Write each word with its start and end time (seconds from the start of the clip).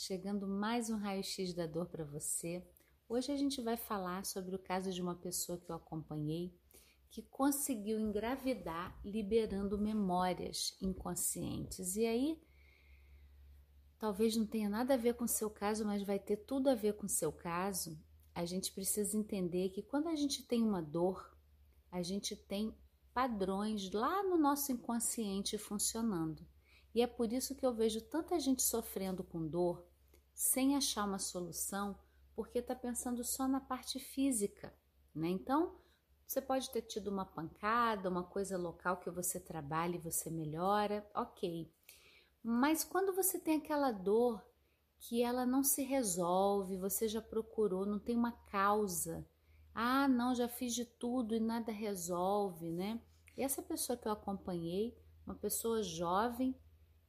chegando 0.00 0.46
mais 0.46 0.90
um 0.90 0.96
raio-x 0.96 1.52
da 1.52 1.66
dor 1.66 1.86
para 1.86 2.04
você. 2.04 2.64
Hoje 3.08 3.32
a 3.32 3.36
gente 3.36 3.60
vai 3.60 3.76
falar 3.76 4.24
sobre 4.24 4.54
o 4.54 4.58
caso 4.58 4.92
de 4.92 5.02
uma 5.02 5.16
pessoa 5.16 5.58
que 5.58 5.68
eu 5.68 5.74
acompanhei 5.74 6.56
que 7.10 7.20
conseguiu 7.20 7.98
engravidar 7.98 8.96
liberando 9.04 9.76
memórias 9.76 10.76
inconscientes. 10.80 11.96
E 11.96 12.06
aí, 12.06 12.40
talvez 13.98 14.36
não 14.36 14.46
tenha 14.46 14.68
nada 14.68 14.94
a 14.94 14.96
ver 14.96 15.14
com 15.14 15.24
o 15.24 15.28
seu 15.28 15.50
caso, 15.50 15.84
mas 15.84 16.04
vai 16.04 16.20
ter 16.20 16.36
tudo 16.36 16.70
a 16.70 16.76
ver 16.76 16.94
com 16.94 17.06
o 17.06 17.10
seu 17.10 17.32
caso. 17.32 17.98
A 18.32 18.44
gente 18.44 18.70
precisa 18.70 19.16
entender 19.16 19.70
que 19.70 19.82
quando 19.82 20.06
a 20.06 20.14
gente 20.14 20.46
tem 20.46 20.62
uma 20.62 20.80
dor, 20.80 21.36
a 21.90 22.04
gente 22.04 22.36
tem 22.36 22.72
padrões 23.12 23.90
lá 23.90 24.22
no 24.22 24.38
nosso 24.38 24.70
inconsciente 24.70 25.58
funcionando. 25.58 26.46
E 26.94 27.02
é 27.02 27.06
por 27.06 27.32
isso 27.32 27.56
que 27.56 27.66
eu 27.66 27.74
vejo 27.74 28.00
tanta 28.02 28.38
gente 28.38 28.62
sofrendo 28.62 29.24
com 29.24 29.44
dor 29.44 29.87
sem 30.38 30.76
achar 30.76 31.04
uma 31.04 31.18
solução, 31.18 31.98
porque 32.32 32.60
está 32.60 32.72
pensando 32.72 33.24
só 33.24 33.48
na 33.48 33.60
parte 33.60 33.98
física, 33.98 34.72
né? 35.12 35.26
Então, 35.26 35.74
você 36.24 36.40
pode 36.40 36.70
ter 36.70 36.82
tido 36.82 37.08
uma 37.08 37.24
pancada, 37.24 38.08
uma 38.08 38.22
coisa 38.22 38.56
local 38.56 38.98
que 38.98 39.10
você 39.10 39.40
trabalha 39.40 39.96
e 39.96 40.00
você 40.00 40.30
melhora, 40.30 41.04
ok. 41.12 41.68
Mas 42.40 42.84
quando 42.84 43.12
você 43.12 43.40
tem 43.40 43.56
aquela 43.56 43.90
dor 43.90 44.40
que 45.00 45.24
ela 45.24 45.44
não 45.44 45.64
se 45.64 45.82
resolve, 45.82 46.76
você 46.76 47.08
já 47.08 47.20
procurou, 47.20 47.84
não 47.84 47.98
tem 47.98 48.16
uma 48.16 48.30
causa. 48.30 49.28
Ah, 49.74 50.06
não, 50.06 50.36
já 50.36 50.46
fiz 50.46 50.72
de 50.72 50.84
tudo 50.84 51.34
e 51.34 51.40
nada 51.40 51.72
resolve, 51.72 52.70
né? 52.70 53.02
E 53.36 53.42
essa 53.42 53.60
pessoa 53.60 53.98
que 53.98 54.06
eu 54.06 54.12
acompanhei, 54.12 54.96
uma 55.26 55.34
pessoa 55.34 55.82
jovem, 55.82 56.56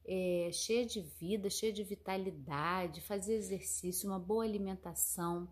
é, 0.04 0.50
cheia 0.52 0.86
de 0.86 1.00
vida, 1.00 1.48
cheia 1.50 1.72
de 1.72 1.82
vitalidade, 1.82 3.00
fazia 3.00 3.36
exercício, 3.36 4.08
uma 4.08 4.18
boa 4.18 4.44
alimentação 4.44 5.48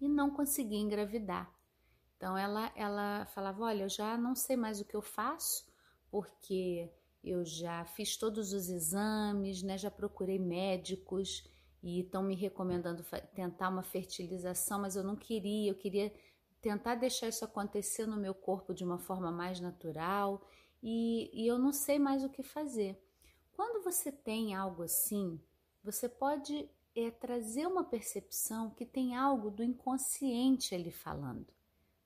e 0.00 0.08
não 0.08 0.30
conseguia 0.30 0.78
engravidar. 0.78 1.52
Então 2.16 2.36
ela, 2.36 2.72
ela 2.74 3.26
falava: 3.26 3.64
Olha, 3.64 3.84
eu 3.84 3.88
já 3.88 4.16
não 4.16 4.34
sei 4.34 4.56
mais 4.56 4.80
o 4.80 4.84
que 4.84 4.94
eu 4.94 5.02
faço, 5.02 5.66
porque 6.10 6.90
eu 7.22 7.44
já 7.44 7.84
fiz 7.84 8.16
todos 8.16 8.52
os 8.52 8.68
exames, 8.68 9.62
né, 9.62 9.76
já 9.76 9.90
procurei 9.90 10.38
médicos 10.38 11.44
e 11.82 12.00
estão 12.00 12.22
me 12.22 12.34
recomendando 12.34 13.04
tentar 13.34 13.68
uma 13.68 13.82
fertilização, 13.82 14.80
mas 14.80 14.96
eu 14.96 15.02
não 15.02 15.16
queria, 15.16 15.70
eu 15.70 15.74
queria 15.74 16.12
tentar 16.60 16.94
deixar 16.94 17.28
isso 17.28 17.44
acontecer 17.44 18.06
no 18.06 18.16
meu 18.16 18.34
corpo 18.34 18.72
de 18.72 18.84
uma 18.84 18.98
forma 18.98 19.30
mais 19.30 19.60
natural 19.60 20.40
e, 20.82 21.30
e 21.32 21.46
eu 21.46 21.58
não 21.58 21.72
sei 21.72 21.98
mais 21.98 22.24
o 22.24 22.28
que 22.28 22.42
fazer. 22.42 23.00
Quando 23.56 23.82
você 23.82 24.12
tem 24.12 24.54
algo 24.54 24.82
assim, 24.82 25.40
você 25.82 26.10
pode 26.10 26.68
é, 26.94 27.10
trazer 27.10 27.66
uma 27.66 27.82
percepção 27.82 28.68
que 28.68 28.84
tem 28.84 29.16
algo 29.16 29.50
do 29.50 29.64
inconsciente 29.64 30.74
ali 30.74 30.92
falando. 30.92 31.46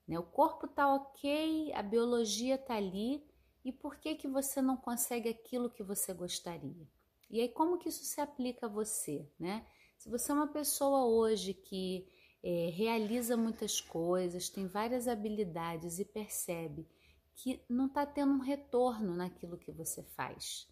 Né? 0.07 0.17
O 0.17 0.23
corpo 0.23 0.67
está 0.67 0.95
ok, 0.95 1.73
a 1.73 1.83
biologia 1.83 2.55
está 2.55 2.77
ali, 2.77 3.27
e 3.65 3.73
por 3.73 3.97
que, 3.97 4.15
que 4.15 4.29
você 4.29 4.63
não 4.63 4.77
consegue 4.77 5.29
aquilo 5.29 5.69
que 5.69 5.83
você 5.83 6.15
gostaria? 6.15 6.89
E 7.29 7.41
aí, 7.41 7.49
como 7.49 7.79
que 7.79 7.89
isso 7.89 8.05
se 8.05 8.21
aplica 8.21 8.67
a 8.67 8.69
você? 8.69 9.29
Né? 9.37 9.67
Se 9.99 10.09
você 10.09 10.31
é 10.31 10.35
uma 10.37 10.47
pessoa 10.47 11.05
hoje 11.05 11.53
que 11.53 12.07
é, 12.45 12.71
realiza 12.73 13.37
muitas 13.37 13.81
coisas, 13.81 14.49
tem 14.49 14.69
várias 14.69 15.09
habilidades 15.09 15.99
e 15.99 16.05
percebe 16.05 16.87
que 17.35 17.61
não 17.69 17.87
está 17.87 18.07
tendo 18.07 18.35
um 18.35 18.41
retorno 18.41 19.17
naquilo 19.17 19.59
que 19.59 19.73
você 19.73 20.03
faz, 20.03 20.69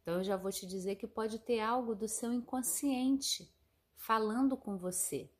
então 0.00 0.14
eu 0.14 0.24
já 0.24 0.36
vou 0.36 0.50
te 0.50 0.66
dizer 0.66 0.96
que 0.96 1.06
pode 1.06 1.38
ter 1.38 1.60
algo 1.60 1.94
do 1.94 2.08
seu 2.08 2.32
inconsciente 2.32 3.52
falando 3.94 4.56
com 4.56 4.76
você, 4.76 5.30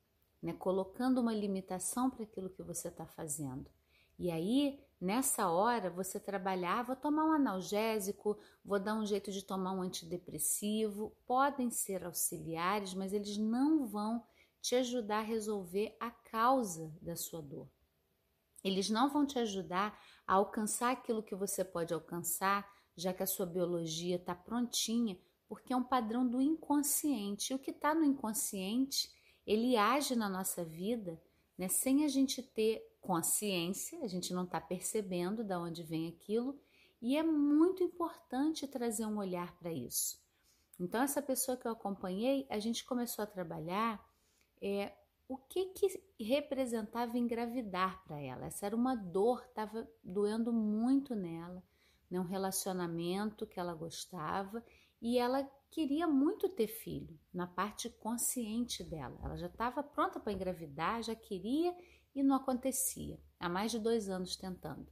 né? 0.43 0.53
colocando 0.53 1.21
uma 1.21 1.33
limitação 1.33 2.11
para 2.11 2.25
aquilo 2.25 2.51
que 2.51 2.63
você 2.63 2.89
está 2.89 3.07
fazendo. 3.07 3.71
E 4.19 4.31
aí, 4.31 4.79
nessa 5.01 5.49
hora, 5.49 5.89
você 5.89 6.21
trabalhar, 6.21 6.83
vou 6.83 6.95
tomar 6.95 7.25
um 7.25 7.33
analgésico, 7.33 8.39
vou 8.63 8.79
dar 8.79 8.95
um 8.95 9.07
jeito 9.07 9.33
de 9.33 9.43
tomar 9.43 9.73
um 9.73 9.81
antidepressivo, 9.81 11.17
podem 11.27 11.71
ser 11.71 12.05
auxiliares, 12.05 12.93
mas 12.93 13.15
eles 13.15 13.39
não 13.39 13.87
vão 13.87 14.23
te 14.61 14.75
ajudar 14.75 15.21
a 15.21 15.23
resolver 15.23 15.97
a 15.99 16.11
causa 16.11 16.95
da 17.01 17.17
sua 17.17 17.41
dor. 17.41 17.67
Eles 18.63 18.91
não 18.91 19.09
vão 19.09 19.25
te 19.25 19.39
ajudar 19.39 19.99
a 20.27 20.35
alcançar 20.35 20.91
aquilo 20.91 21.23
que 21.23 21.35
você 21.35 21.65
pode 21.65 21.95
alcançar, 21.95 22.71
já 23.01 23.13
que 23.13 23.23
a 23.23 23.27
sua 23.27 23.47
biologia 23.47 24.17
está 24.17 24.35
prontinha, 24.35 25.19
porque 25.49 25.73
é 25.73 25.77
um 25.77 25.83
padrão 25.83 26.27
do 26.27 26.41
inconsciente. 26.41 27.53
E 27.53 27.57
o 27.57 27.59
que 27.59 27.71
está 27.71 27.95
no 27.95 28.05
inconsciente, 28.05 29.11
ele 29.47 29.77
age 29.77 30.15
na 30.15 30.29
nossa 30.29 30.65
vida 30.65 31.21
né, 31.61 31.69
sem 31.69 32.05
a 32.05 32.09
gente 32.09 32.43
ter 32.43 32.83
consciência, 33.01 34.03
a 34.03 34.07
gente 34.07 34.33
não 34.33 34.45
está 34.45 34.61
percebendo 34.61 35.45
de 35.45 35.55
onde 35.55 35.83
vem 35.83 36.09
aquilo, 36.09 36.59
e 37.03 37.17
é 37.17 37.23
muito 37.23 37.83
importante 37.83 38.67
trazer 38.67 39.05
um 39.05 39.19
olhar 39.19 39.55
para 39.59 39.73
isso. 39.73 40.19
Então, 40.79 41.03
essa 41.03 41.21
pessoa 41.21 41.57
que 41.57 41.67
eu 41.67 41.73
acompanhei, 41.73 42.47
a 42.49 42.59
gente 42.59 42.85
começou 42.85 43.23
a 43.23 43.27
trabalhar 43.27 44.03
é, 44.63 44.93
o 45.29 45.37
que, 45.37 45.67
que 45.67 46.03
representava 46.19 47.19
engravidar 47.19 48.03
para 48.05 48.19
ela. 48.21 48.47
Essa 48.47 48.67
era 48.67 48.77
uma 48.77 48.95
dor, 48.95 49.45
estava 49.47 49.87
doendo 50.03 50.53
muito 50.53 51.15
nela 51.15 51.63
né, 52.11 52.19
um 52.19 52.25
relacionamento 52.25 53.47
que 53.47 53.61
ela 53.61 53.75
gostava 53.75 54.65
e 55.01 55.17
ela 55.17 55.49
queria 55.71 56.07
muito 56.07 56.49
ter 56.49 56.67
filho, 56.67 57.19
na 57.33 57.47
parte 57.47 57.89
consciente 57.89 58.83
dela. 58.83 59.19
Ela 59.23 59.37
já 59.37 59.47
estava 59.47 59.83
pronta 59.83 60.19
para 60.19 60.33
engravidar, 60.33 61.03
já 61.03 61.15
queria 61.15 61.75
e 62.15 62.23
não 62.23 62.37
acontecia. 62.37 63.19
Há 63.39 63.49
mais 63.49 63.71
de 63.71 63.79
dois 63.79 64.09
anos 64.09 64.37
tentando. 64.37 64.91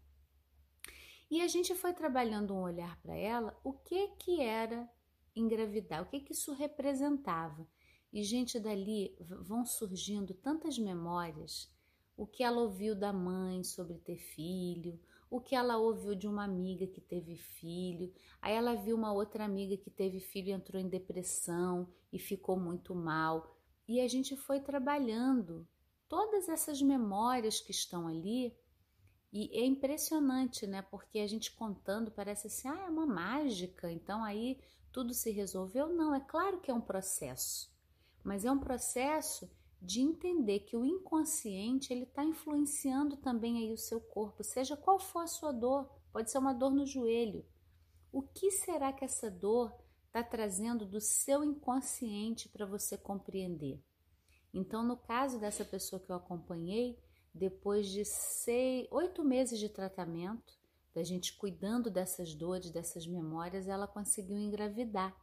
E 1.31 1.43
a 1.43 1.49
gente 1.49 1.75
foi 1.75 1.93
trabalhando 1.93 2.55
um 2.55 2.62
olhar 2.62 2.99
para 3.03 3.15
ela, 3.15 3.59
o 3.62 3.73
que 3.73 4.09
que 4.19 4.41
era 4.41 4.89
engravidar, 5.37 6.03
o 6.03 6.07
que 6.07 6.21
que 6.21 6.33
isso 6.33 6.55
representava. 6.55 7.67
E 8.11 8.23
gente 8.23 8.59
dali 8.59 9.15
vão 9.21 9.67
surgindo 9.67 10.33
tantas 10.33 10.78
memórias, 10.78 11.71
o 12.17 12.27
que 12.27 12.43
ela 12.43 12.62
ouviu 12.62 12.95
da 12.95 13.12
mãe 13.12 13.62
sobre 13.62 13.99
ter 13.99 14.17
filho, 14.17 14.99
o 15.31 15.41
que 15.41 15.55
ela 15.55 15.77
ouviu 15.77 16.15
de 16.15 16.27
uma 16.27 16.44
amiga 16.44 16.87
que 16.87 17.00
teve 17.00 17.37
filho, 17.37 18.12
aí 18.41 18.55
ela 18.55 18.75
viu 18.75 18.97
uma 18.97 19.12
outra 19.12 19.44
amiga 19.44 19.77
que 19.77 19.91
teve 19.91 20.21
filho 20.21 20.49
e 20.49 20.53
entrou 20.53 20.81
em 20.81 20.89
depressão 20.89 21.89
e 22.12 22.19
ficou 22.19 22.59
muito 22.59 22.94
mal. 22.94 23.55
E 23.87 24.00
a 24.00 24.09
gente 24.09 24.37
foi 24.37 24.61
trabalhando 24.61 25.66
todas 26.09 26.49
essas 26.49 26.81
memórias 26.81 27.61
que 27.61 27.71
estão 27.71 28.09
ali. 28.09 28.56
E 29.31 29.50
é 29.59 29.65
impressionante, 29.65 30.66
né? 30.66 30.81
Porque 30.81 31.19
a 31.19 31.27
gente 31.27 31.53
contando 31.53 32.10
parece 32.10 32.47
assim, 32.47 32.69
ah, 32.69 32.87
é 32.87 32.89
uma 32.89 33.06
mágica, 33.06 33.93
então 33.93 34.25
aí 34.25 34.59
tudo 34.91 35.12
se 35.12 35.31
resolveu. 35.31 35.89
Não, 35.89 36.15
é 36.15 36.21
claro 36.21 36.60
que 36.60 36.71
é 36.71 36.75
um 36.75 36.81
processo, 36.81 37.71
mas 38.25 38.47
é 38.47 38.50
um 38.50 38.59
processo 38.59 39.50
de 39.81 40.00
entender 40.00 40.61
que 40.61 40.77
o 40.77 40.84
inconsciente 40.84 41.93
ele 41.93 42.03
está 42.03 42.25
influenciando 42.25 43.16
também 43.16 43.59
aí 43.59 43.72
o 43.72 43.78
seu 43.78 44.00
corpo, 44.00 44.43
seja 44.43 44.77
qual 44.77 44.99
for 44.99 45.21
a 45.21 45.27
sua 45.27 45.53
dor, 45.53 45.89
pode 46.12 46.31
ser 46.31 46.39
uma 46.39 46.53
dor 46.53 46.71
no 46.71 46.87
joelho. 46.87 47.44
O 48.12 48.22
que 48.22 48.50
será 48.50 48.93
que 48.93 49.05
essa 49.05 49.31
dor 49.31 49.72
está 50.06 50.22
trazendo 50.22 50.84
do 50.84 51.00
seu 51.00 51.44
inconsciente 51.44 52.49
para 52.49 52.66
você 52.66 52.97
compreender? 52.97 53.81
Então, 54.53 54.83
no 54.83 54.97
caso 54.97 55.39
dessa 55.39 55.65
pessoa 55.65 56.00
que 56.00 56.10
eu 56.10 56.16
acompanhei, 56.16 56.99
depois 57.34 57.89
de 57.89 58.05
seis, 58.05 58.89
oito 58.91 59.22
meses 59.22 59.59
de 59.59 59.69
tratamento, 59.69 60.59
da 60.95 61.05
gente 61.05 61.37
cuidando 61.37 61.91
dessas 61.91 62.34
dores, 62.34 62.71
dessas 62.71 63.06
memórias, 63.06 63.69
ela 63.69 63.87
conseguiu 63.87 64.37
engravidar. 64.37 65.16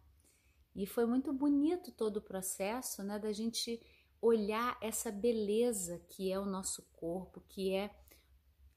E 0.76 0.86
foi 0.86 1.06
muito 1.06 1.34
bonito 1.34 1.92
todo 1.92 2.18
o 2.18 2.22
processo, 2.22 3.04
né, 3.04 3.18
da 3.18 3.34
gente 3.34 3.82
olhar 4.26 4.78
essa 4.82 5.12
beleza 5.12 6.00
que 6.10 6.32
é 6.32 6.40
o 6.40 6.46
nosso 6.46 6.82
corpo, 6.94 7.42
que 7.48 7.74
é 7.74 7.94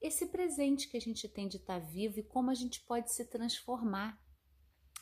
esse 0.01 0.27
presente 0.27 0.87
que 0.87 0.95
a 0.95 1.01
gente 1.01 1.27
tem 1.27 1.47
de 1.47 1.57
estar 1.57 1.79
vivo 1.79 2.19
e 2.19 2.23
como 2.23 2.51
a 2.51 2.53
gente 2.53 2.81
pode 2.81 3.11
se 3.11 3.25
transformar. 3.25 4.21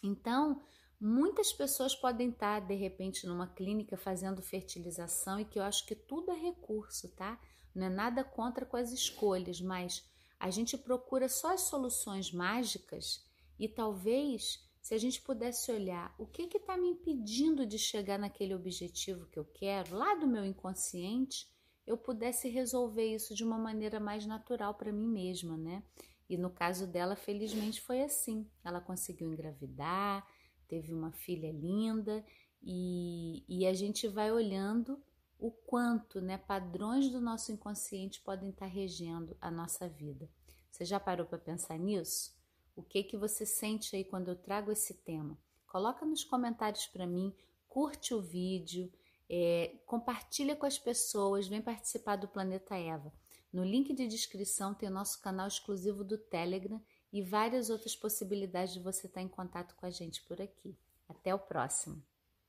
Então, 0.03 0.61
muitas 0.99 1.53
pessoas 1.53 1.95
podem 1.95 2.29
estar 2.29 2.61
de 2.61 2.75
repente 2.75 3.27
numa 3.27 3.47
clínica 3.47 3.97
fazendo 3.97 4.41
fertilização 4.41 5.39
e 5.39 5.45
que 5.45 5.59
eu 5.59 5.63
acho 5.63 5.85
que 5.85 5.95
tudo 5.95 6.31
é 6.31 6.35
recurso, 6.35 7.09
tá? 7.09 7.39
Não 7.75 7.88
é 7.88 7.89
nada 7.89 8.23
contra 8.23 8.65
com 8.65 8.77
as 8.77 8.91
escolhas, 8.91 9.61
mas 9.61 10.03
a 10.39 10.50
gente 10.50 10.77
procura 10.77 11.27
só 11.27 11.53
as 11.53 11.61
soluções 11.61 12.31
mágicas 12.31 13.23
e 13.59 13.67
talvez 13.67 14.66
se 14.88 14.94
a 14.94 14.98
gente 14.98 15.22
pudesse 15.22 15.69
olhar 15.69 16.16
o 16.18 16.25
que 16.25 16.44
está 16.44 16.78
me 16.78 16.88
impedindo 16.88 17.66
de 17.66 17.78
chegar 17.78 18.18
naquele 18.18 18.56
objetivo 18.56 19.25
que 19.25 19.38
eu 19.38 19.44
quero, 19.44 19.98
lá 19.98 20.16
do 20.16 20.25
meu 20.25 20.45
inconsciente, 20.45 21.45
eu 21.86 21.98
pudesse 21.98 22.48
resolver 22.48 23.13
isso 23.13 23.36
de 23.36 23.44
uma 23.44 23.57
maneira 23.57 24.00
mais 24.00 24.25
natural 24.25 24.75
para 24.75 24.94
mim 24.94 25.10
mesma, 25.10 25.57
né? 25.57 25.84
E 26.30 26.38
no 26.38 26.50
caso 26.50 26.88
dela, 26.88 27.18
felizmente 27.18 27.81
foi 27.81 28.01
assim. 28.01 28.50
Ela 28.63 28.80
conseguiu 28.80 29.28
engravidar, 29.28 30.25
teve 30.69 30.94
uma 30.94 31.12
filha 31.12 31.51
linda 31.51 32.24
e, 32.63 33.44
e 33.45 33.68
a 33.68 33.74
gente 33.74 34.07
vai 34.07 34.31
olhando 34.31 35.04
o 35.38 35.51
quanto 35.51 36.22
né, 36.22 36.38
padrões 36.38 37.10
do 37.10 37.19
nosso 37.19 37.51
inconsciente 37.51 38.22
podem 38.22 38.51
estar 38.51 38.68
regendo 38.68 39.36
a 39.42 39.51
nossa 39.51 39.89
vida. 39.89 40.30
Você 40.72 40.86
já 40.86 40.98
parou 40.98 41.25
para 41.25 41.38
pensar 41.38 41.78
nisso? 41.78 42.37
O 42.77 42.83
que 42.83 43.01
que 43.01 43.18
você 43.18 43.44
sente 43.44 43.95
aí 43.95 44.03
quando 44.03 44.27
eu 44.27 44.35
trago 44.35 44.71
esse 44.71 44.94
tema? 44.94 45.35
Coloca 45.65 46.06
nos 46.06 46.24
comentários 46.24 46.85
para 46.85 47.07
mim, 47.07 47.35
curte 47.68 48.13
o 48.13 48.21
vídeo, 48.21 48.94
é, 49.27 49.79
compartilha 49.88 50.56
com 50.56 50.68
as 50.68 50.77
pessoas, 50.77 51.47
vem 51.47 51.59
participar 51.59 52.18
do 52.18 52.27
Planeta 52.27 52.75
Eva. 52.75 53.12
No 53.51 53.63
link 53.63 53.95
de 53.95 54.07
descrição 54.07 54.75
tem 54.75 54.88
o 54.89 54.94
nosso 54.94 55.19
canal 55.24 55.47
exclusivo 55.47 56.03
do 56.03 56.19
Telegram 56.19 56.79
e 57.12 57.24
várias 57.24 57.71
outras 57.71 57.95
possibilidades 57.95 58.75
de 58.75 58.79
você 58.79 59.07
estar 59.07 59.24
em 59.24 59.27
contato 59.27 59.75
com 59.75 59.88
a 59.88 59.89
gente 59.89 60.21
por 60.21 60.39
aqui. 60.39 60.77
Até 61.09 61.33
o 61.33 61.39
próximo! 61.39 62.03